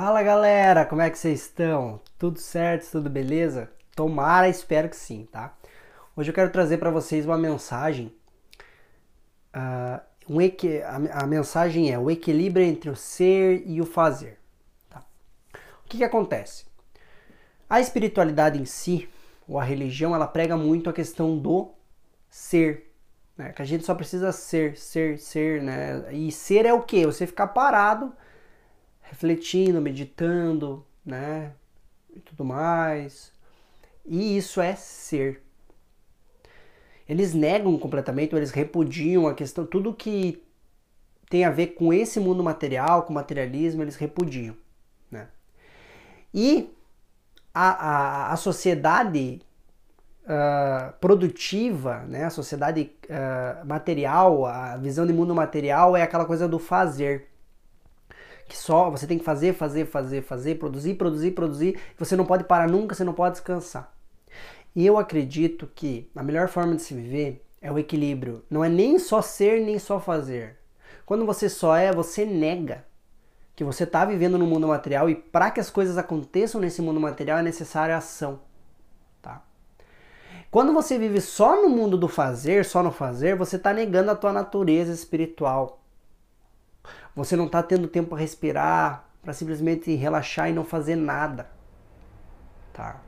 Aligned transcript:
Fala 0.00 0.22
galera, 0.22 0.86
como 0.86 1.02
é 1.02 1.10
que 1.10 1.18
vocês 1.18 1.40
estão? 1.40 2.00
Tudo 2.16 2.38
certo? 2.38 2.88
Tudo 2.88 3.10
beleza? 3.10 3.68
Tomara, 3.96 4.48
espero 4.48 4.88
que 4.88 4.94
sim, 4.94 5.26
tá? 5.32 5.56
Hoje 6.14 6.30
eu 6.30 6.34
quero 6.34 6.52
trazer 6.52 6.78
para 6.78 6.88
vocês 6.88 7.26
uma 7.26 7.36
mensagem. 7.36 8.14
Uh, 9.52 10.00
um 10.36 10.40
equi 10.40 10.80
a, 10.82 11.24
a, 11.24 11.26
mensagem 11.26 11.92
é 11.92 11.98
o 11.98 12.08
equilíbrio 12.12 12.64
entre 12.64 12.88
o 12.88 12.94
ser 12.94 13.64
e 13.66 13.80
o 13.80 13.84
fazer. 13.84 14.38
Tá? 14.88 15.04
O 15.84 15.88
que, 15.88 15.96
que 15.96 16.04
acontece? 16.04 16.64
A 17.68 17.80
espiritualidade 17.80 18.56
em 18.56 18.64
si, 18.64 19.08
ou 19.48 19.58
a 19.58 19.64
religião, 19.64 20.14
ela 20.14 20.28
prega 20.28 20.56
muito 20.56 20.88
a 20.88 20.92
questão 20.92 21.36
do 21.36 21.72
ser. 22.30 22.94
Né? 23.36 23.50
Que 23.50 23.62
a 23.62 23.64
gente 23.64 23.84
só 23.84 23.96
precisa 23.96 24.30
ser, 24.30 24.76
ser, 24.76 25.18
ser, 25.18 25.60
né? 25.60 26.04
E 26.12 26.30
ser 26.30 26.66
é 26.66 26.72
o 26.72 26.82
quê? 26.82 27.04
Você 27.04 27.26
ficar 27.26 27.48
parado 27.48 28.12
refletindo, 29.08 29.80
meditando, 29.80 30.84
né? 31.04 31.52
E 32.14 32.20
tudo 32.20 32.44
mais. 32.44 33.32
E 34.06 34.36
isso 34.36 34.60
é 34.60 34.74
ser. 34.74 35.42
Eles 37.08 37.32
negam 37.32 37.78
completamente, 37.78 38.34
eles 38.34 38.50
repudiam 38.50 39.26
a 39.26 39.34
questão, 39.34 39.64
tudo 39.64 39.94
que 39.94 40.42
tem 41.30 41.44
a 41.44 41.50
ver 41.50 41.68
com 41.68 41.92
esse 41.92 42.20
mundo 42.20 42.42
material, 42.42 43.02
com 43.02 43.12
materialismo, 43.12 43.82
eles 43.82 43.96
repudiam. 43.96 44.54
Né? 45.10 45.28
E 46.32 46.70
a, 47.54 47.70
a, 47.70 48.32
a 48.32 48.36
sociedade 48.36 49.40
uh, 50.24 50.92
produtiva, 51.00 52.00
né? 52.06 52.24
a 52.24 52.30
sociedade 52.30 52.92
uh, 53.04 53.66
material, 53.66 54.44
a 54.44 54.76
visão 54.76 55.06
de 55.06 55.12
mundo 55.12 55.34
material 55.34 55.96
é 55.96 56.02
aquela 56.02 56.26
coisa 56.26 56.46
do 56.46 56.58
fazer 56.58 57.28
que 58.48 58.56
só 58.56 58.90
você 58.90 59.06
tem 59.06 59.18
que 59.18 59.24
fazer, 59.24 59.52
fazer, 59.52 59.84
fazer, 59.86 60.22
fazer, 60.22 60.54
produzir, 60.56 60.94
produzir, 60.94 61.30
produzir. 61.32 61.78
Você 61.98 62.16
não 62.16 62.24
pode 62.24 62.44
parar 62.44 62.68
nunca, 62.68 62.94
você 62.94 63.04
não 63.04 63.12
pode 63.12 63.34
descansar. 63.34 63.92
E 64.74 64.86
eu 64.86 64.96
acredito 64.96 65.70
que 65.74 66.10
a 66.16 66.22
melhor 66.22 66.48
forma 66.48 66.74
de 66.74 66.82
se 66.82 66.94
viver 66.94 67.44
é 67.60 67.70
o 67.70 67.78
equilíbrio. 67.78 68.44
Não 68.50 68.64
é 68.64 68.68
nem 68.68 68.98
só 68.98 69.20
ser, 69.20 69.60
nem 69.60 69.78
só 69.78 70.00
fazer. 70.00 70.56
Quando 71.04 71.26
você 71.26 71.48
só 71.48 71.76
é, 71.76 71.92
você 71.92 72.24
nega 72.24 72.84
que 73.54 73.64
você 73.64 73.84
está 73.84 74.04
vivendo 74.04 74.38
no 74.38 74.46
mundo 74.46 74.68
material 74.68 75.10
e 75.10 75.16
para 75.16 75.50
que 75.50 75.58
as 75.58 75.68
coisas 75.68 75.98
aconteçam 75.98 76.60
nesse 76.60 76.80
mundo 76.80 77.00
material 77.00 77.38
é 77.38 77.42
necessária 77.42 77.96
ação. 77.96 78.40
Tá? 79.20 79.42
Quando 80.48 80.72
você 80.72 80.96
vive 80.96 81.20
só 81.20 81.60
no 81.60 81.68
mundo 81.68 81.98
do 81.98 82.06
fazer, 82.06 82.64
só 82.64 82.82
no 82.82 82.92
fazer, 82.92 83.34
você 83.34 83.56
está 83.56 83.72
negando 83.74 84.12
a 84.12 84.14
tua 84.14 84.32
natureza 84.32 84.92
espiritual. 84.92 85.82
Você 87.18 87.34
não 87.34 87.46
está 87.46 87.60
tendo 87.64 87.88
tempo 87.88 88.10
para 88.10 88.18
respirar, 88.18 89.10
para 89.20 89.32
simplesmente 89.32 89.92
relaxar 89.96 90.48
e 90.48 90.52
não 90.52 90.64
fazer 90.64 90.94
nada. 90.94 91.50
Tá? 92.72 93.00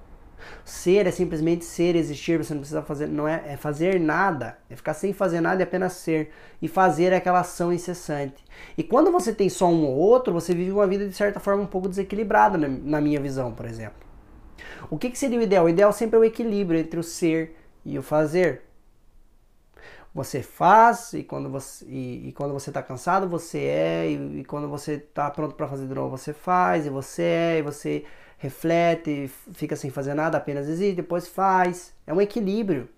Ser 0.65 1.07
é 1.07 1.13
simplesmente 1.13 1.65
ser, 1.65 1.95
existir, 1.95 2.37
você 2.37 2.53
não 2.53 2.61
precisa 2.61 2.83
fazer, 2.83 3.07
não 3.07 3.29
é, 3.29 3.41
é 3.47 3.57
fazer 3.57 4.01
nada, 4.01 4.59
é 4.69 4.75
ficar 4.75 4.95
sem 4.95 5.13
fazer 5.13 5.41
nada 5.41 5.63
e 5.63 5.65
apenas 5.65 5.93
ser. 5.93 6.33
E 6.61 6.67
fazer 6.67 7.13
é 7.13 7.19
aquela 7.19 7.39
ação 7.39 7.73
incessante. 7.73 8.45
E 8.77 8.83
quando 8.83 9.13
você 9.13 9.33
tem 9.33 9.49
só 9.49 9.69
um 9.69 9.85
ou 9.85 9.97
outro, 9.97 10.33
você 10.33 10.53
vive 10.53 10.73
uma 10.73 10.89
vida 10.89 11.07
de 11.07 11.15
certa 11.15 11.39
forma 11.39 11.63
um 11.63 11.69
pouco 11.69 11.89
desequilibrada, 11.89 12.59
na, 12.59 12.67
na 12.67 13.01
minha 13.01 13.21
visão, 13.21 13.53
por 13.53 13.65
exemplo. 13.65 14.09
O 14.91 14.99
que, 14.99 15.09
que 15.09 15.19
seria 15.19 15.39
o 15.39 15.43
ideal? 15.43 15.67
O 15.67 15.69
ideal 15.69 15.93
sempre 15.93 16.17
é 16.17 16.19
o 16.19 16.25
equilíbrio 16.25 16.81
entre 16.81 16.99
o 16.99 17.05
ser 17.05 17.57
e 17.85 17.97
o 17.97 18.03
fazer. 18.03 18.70
Você 20.15 20.43
faz 20.43 21.13
e 21.13 21.23
quando 21.23 21.49
você 21.49 21.85
e, 21.87 22.29
e 22.29 22.33
quando 22.33 22.53
você 22.53 22.71
está 22.71 22.83
cansado 22.83 23.29
você 23.29 23.59
é 23.59 24.11
e, 24.11 24.41
e 24.41 24.45
quando 24.45 24.69
você 24.69 24.95
está 24.95 25.31
pronto 25.31 25.55
para 25.55 25.69
fazer 25.69 25.87
de 25.87 25.95
novo 25.95 26.17
você 26.17 26.33
faz 26.33 26.85
e 26.85 26.91
você 26.91 27.23
é 27.23 27.59
e 27.59 27.63
você 27.63 28.05
reflete, 28.41 29.31
fica 29.53 29.77
sem 29.77 29.91
fazer 29.91 30.15
nada, 30.15 30.39
apenas 30.39 30.67
existe, 30.67 30.97
depois 30.97 31.29
faz. 31.29 31.95
É 32.07 32.13
um 32.13 32.21
equilíbrio. 32.21 32.89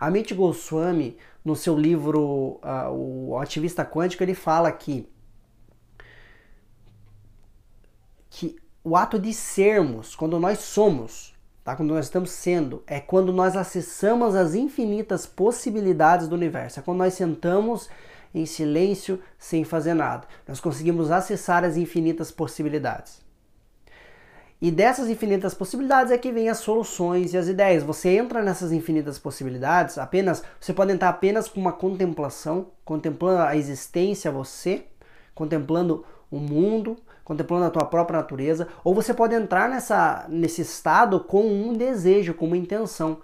Amit 0.00 0.32
Goswami, 0.32 1.18
no 1.44 1.54
seu 1.54 1.78
livro 1.78 2.58
uh, 2.62 2.90
O 2.90 3.38
Ativista 3.38 3.84
Quântico, 3.84 4.22
ele 4.22 4.34
fala 4.34 4.72
que, 4.72 5.06
que 8.30 8.56
o 8.82 8.96
ato 8.96 9.18
de 9.18 9.34
sermos, 9.34 10.16
quando 10.16 10.40
nós 10.40 10.60
somos, 10.60 11.35
tá? 11.66 11.76
quando 11.76 11.92
nós 11.92 12.06
estamos 12.06 12.30
sendo, 12.30 12.82
é 12.86 13.00
quando 13.00 13.32
nós 13.32 13.56
acessamos 13.56 14.36
as 14.36 14.54
infinitas 14.54 15.26
possibilidades 15.26 16.28
do 16.28 16.36
universo. 16.36 16.78
É 16.78 16.82
quando 16.82 16.98
nós 16.98 17.14
sentamos 17.14 17.90
em 18.32 18.46
silêncio 18.46 19.20
sem 19.36 19.64
fazer 19.64 19.92
nada. 19.92 20.28
Nós 20.46 20.60
conseguimos 20.60 21.10
acessar 21.10 21.64
as 21.64 21.76
infinitas 21.76 22.30
possibilidades. 22.30 23.20
E 24.62 24.70
dessas 24.70 25.08
infinitas 25.08 25.54
possibilidades 25.54 26.12
é 26.12 26.16
que 26.16 26.32
vem 26.32 26.48
as 26.48 26.58
soluções 26.58 27.34
e 27.34 27.36
as 27.36 27.48
ideias. 27.48 27.82
Você 27.82 28.10
entra 28.10 28.42
nessas 28.42 28.70
infinitas 28.70 29.18
possibilidades 29.18 29.98
apenas, 29.98 30.42
você 30.60 30.72
pode 30.72 30.92
entrar 30.92 31.08
apenas 31.08 31.48
com 31.48 31.60
uma 31.60 31.72
contemplação, 31.72 32.68
contemplando 32.84 33.42
a 33.42 33.56
existência 33.56 34.30
você, 34.30 34.84
contemplando 35.34 36.04
o 36.30 36.38
mundo, 36.38 36.96
contemplando 37.24 37.64
a 37.64 37.70
tua 37.70 37.84
própria 37.84 38.18
natureza, 38.18 38.68
ou 38.84 38.94
você 38.94 39.12
pode 39.12 39.34
entrar 39.34 39.68
nessa, 39.68 40.26
nesse 40.28 40.62
estado 40.62 41.20
com 41.20 41.44
um 41.46 41.72
desejo, 41.72 42.34
com 42.34 42.46
uma 42.46 42.56
intenção. 42.56 43.18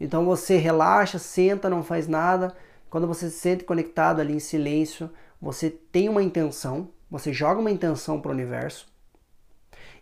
Então 0.00 0.24
você 0.24 0.56
relaxa, 0.56 1.18
senta, 1.18 1.70
não 1.70 1.82
faz 1.82 2.06
nada. 2.06 2.54
Quando 2.90 3.06
você 3.06 3.30
se 3.30 3.38
sente 3.38 3.64
conectado 3.64 4.20
ali 4.20 4.34
em 4.34 4.40
silêncio, 4.40 5.10
você 5.40 5.70
tem 5.70 6.08
uma 6.08 6.22
intenção, 6.22 6.88
você 7.10 7.32
joga 7.32 7.60
uma 7.60 7.70
intenção 7.70 8.20
para 8.20 8.30
o 8.30 8.34
universo 8.34 8.86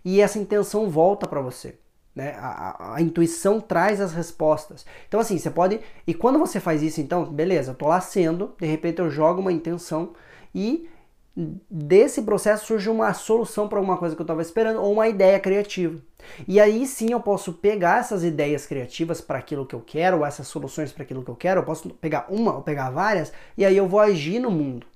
e 0.05 0.21
essa 0.21 0.39
intenção 0.39 0.91
volta 0.91 1.27
para 1.27 1.41
você. 1.41 1.77
Né? 2.15 2.35
A, 2.39 2.49
a, 2.49 2.95
a, 2.97 3.03
intuição 3.03 3.61
traz 3.61 4.01
as 4.01 4.13
respostas. 4.13 4.87
Então, 5.09 5.19
assim, 5.19 5.37
você 5.37 5.51
pode. 5.51 5.81
E 6.07 6.15
quando 6.15 6.39
você 6.39 6.61
faz 6.61 6.83
isso, 6.83 7.01
então, 7.01 7.25
beleza, 7.25 7.73
eu 7.73 7.75
tô 7.75 7.89
lá 7.89 8.01
sendo, 8.01 8.55
de 8.61 8.67
repente 8.67 9.01
eu 9.01 9.11
jogo 9.11 9.41
uma 9.41 9.53
intenção 9.53 10.13
e 10.55 10.89
desse 11.37 12.23
processo 12.23 12.67
surge 12.67 12.89
uma 12.89 13.13
solução 13.13 13.69
para 13.69 13.79
alguma 13.79 13.97
coisa 13.97 14.15
que 14.15 14.23
eu 14.23 14.25
estava 14.25 14.41
esperando 14.41 14.81
ou 14.81 14.93
uma 14.93 15.09
ideia 15.09 15.41
criativa. 15.41 15.99
E 16.47 16.61
aí 16.61 16.87
sim 16.87 17.11
eu 17.11 17.21
posso 17.21 17.53
pegar 17.53 18.01
essas 18.01 18.23
ideias 18.23 18.67
criativas 18.67 19.21
para 19.21 19.39
aquilo 19.39 19.67
que 19.67 19.75
eu 19.75 19.81
quero, 19.81 20.19
ou 20.19 20.27
essas 20.27 20.47
soluções 20.47 20.93
para 20.93 21.03
aquilo 21.03 21.25
que 21.25 21.31
eu 21.31 21.37
quero, 21.37 21.61
eu 21.61 21.65
posso 21.65 21.91
pegar 21.91 22.27
uma 22.29 22.55
ou 22.55 22.63
pegar 22.63 22.91
várias, 22.91 23.33
e 23.59 23.65
aí 23.65 23.77
eu 23.77 23.89
vou 23.89 24.01
agir 24.01 24.39
no 24.39 24.51
mundo. 24.51 24.87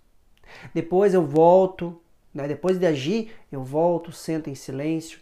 Depois 0.72 1.12
eu 1.12 1.26
volto, 1.26 2.00
né? 2.32 2.46
depois 2.46 2.78
de 2.78 2.86
agir, 2.86 3.32
eu 3.50 3.62
volto, 3.62 4.12
sento 4.12 4.48
em 4.48 4.54
silêncio, 4.54 5.18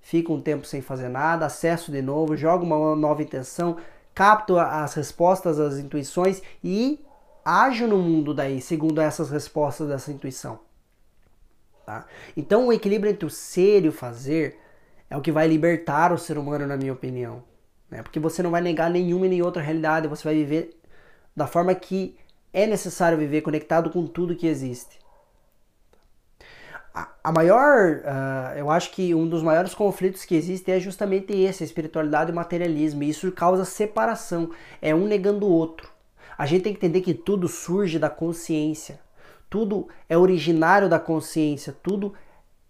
fico 0.00 0.32
um 0.32 0.40
tempo 0.40 0.66
sem 0.66 0.80
fazer 0.80 1.08
nada, 1.08 1.46
acesso 1.46 1.90
de 1.90 2.00
novo, 2.00 2.36
jogo 2.36 2.64
uma 2.64 2.94
nova 2.94 3.22
intenção, 3.22 3.76
capto 4.14 4.56
as 4.56 4.94
respostas, 4.94 5.58
as 5.58 5.78
intuições 5.78 6.40
e 6.62 7.04
ajo 7.50 7.86
no 7.88 7.98
mundo 7.98 8.32
daí, 8.32 8.60
segundo 8.60 9.00
essas 9.00 9.30
respostas 9.30 9.88
dessa 9.88 10.12
intuição. 10.12 10.60
Tá? 11.84 12.06
Então, 12.36 12.68
o 12.68 12.72
equilíbrio 12.72 13.10
entre 13.10 13.26
o 13.26 13.30
ser 13.30 13.84
e 13.84 13.88
o 13.88 13.92
fazer 13.92 14.56
é 15.08 15.16
o 15.16 15.20
que 15.20 15.32
vai 15.32 15.48
libertar 15.48 16.12
o 16.12 16.18
ser 16.18 16.38
humano, 16.38 16.66
na 16.66 16.76
minha 16.76 16.92
opinião. 16.92 17.42
Né? 17.90 18.02
Porque 18.02 18.20
você 18.20 18.40
não 18.42 18.52
vai 18.52 18.60
negar 18.60 18.88
nenhuma 18.88 19.26
e 19.26 19.30
nem 19.30 19.42
outra 19.42 19.60
realidade, 19.60 20.06
você 20.06 20.22
vai 20.22 20.34
viver 20.34 20.78
da 21.34 21.48
forma 21.48 21.74
que 21.74 22.16
é 22.52 22.66
necessário 22.66 23.18
viver, 23.18 23.40
conectado 23.40 23.90
com 23.90 24.06
tudo 24.06 24.36
que 24.36 24.46
existe. 24.46 25.00
A, 27.22 27.32
maior, 27.32 27.98
uh, 27.98 28.58
eu 28.58 28.70
acho 28.70 28.90
que 28.90 29.14
um 29.14 29.28
dos 29.28 29.42
maiores 29.42 29.74
conflitos 29.74 30.24
que 30.24 30.34
existe 30.34 30.70
é 30.70 30.80
justamente 30.80 31.32
esse, 31.32 31.62
a 31.62 31.66
espiritualidade 31.66 32.30
e 32.30 32.32
o 32.32 32.36
materialismo. 32.36 33.02
E 33.02 33.08
isso 33.08 33.30
causa 33.32 33.64
separação, 33.64 34.50
é 34.82 34.94
um 34.94 35.06
negando 35.06 35.46
o 35.46 35.50
outro. 35.50 35.88
A 36.40 36.46
gente 36.46 36.62
tem 36.62 36.72
que 36.72 36.78
entender 36.78 37.02
que 37.02 37.12
tudo 37.12 37.46
surge 37.46 37.98
da 37.98 38.08
consciência. 38.08 38.98
Tudo 39.50 39.88
é 40.08 40.16
originário 40.16 40.88
da 40.88 40.98
consciência, 40.98 41.76
tudo 41.82 42.14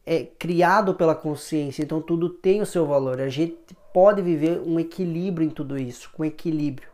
é 0.05 0.25
criado 0.25 0.93
pela 0.93 1.15
consciência, 1.15 1.81
então 1.81 2.03
tudo 2.03 2.29
tem 2.29 2.61
o 2.61 2.67
seu 2.67 2.85
valor. 2.85 3.21
A 3.21 3.29
gente 3.29 3.57
pode 3.95 4.23
viver 4.23 4.61
um 4.67 4.81
equilíbrio 4.81 5.47
em 5.47 5.51
tudo 5.51 5.79
isso, 5.79 6.11
com 6.13 6.25
equilíbrio. 6.25 6.89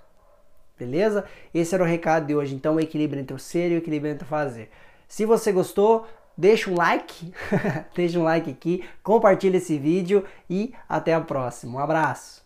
Beleza? 0.79 1.25
Esse 1.55 1.75
era 1.75 1.83
o 1.83 1.87
recado 1.87 2.27
de 2.27 2.37
hoje. 2.37 2.55
Então, 2.55 2.75
o 2.75 2.81
equilíbrio 2.81 3.23
entre 3.23 3.35
o 3.35 3.39
ser 3.39 3.71
e 3.73 3.77
o 3.77 3.79
equilíbrio 3.79 4.13
entre 4.13 4.27
o 4.27 4.29
fazer. 4.29 4.69
Se 5.09 5.25
você 5.25 5.53
gostou, 5.53 6.07
deixa 6.37 6.71
um 6.71 6.75
like, 6.75 7.33
deixa 7.97 8.19
um 8.19 8.23
like 8.23 8.51
aqui, 8.51 8.85
compartilha 9.03 9.57
esse 9.57 9.79
vídeo 9.79 10.25
e 10.51 10.75
até 10.87 11.15
a 11.15 11.23
próxima. 11.23 11.79
Um 11.79 11.83
abraço. 11.83 12.46